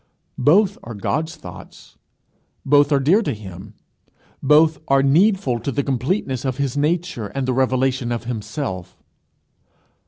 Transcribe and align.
Both 0.39 0.79
are 0.83 0.95
God's 0.95 1.35
thoughts; 1.35 1.95
both 2.65 2.91
are 2.91 2.99
dear 2.99 3.21
to 3.21 3.35
him; 3.35 3.75
both 4.41 4.79
are 4.87 5.03
needful 5.03 5.59
to 5.59 5.71
the 5.71 5.83
completeness 5.83 6.43
of 6.43 6.57
his 6.57 6.75
earth 6.75 7.31
and 7.35 7.47
the 7.47 7.53
revelation 7.53 8.11
of 8.11 8.23
himself. 8.23 8.97